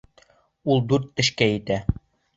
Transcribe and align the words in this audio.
Ул 0.75 0.81
дүрт 0.93 1.13
тешкә 1.21 1.51
етә. 1.53 1.79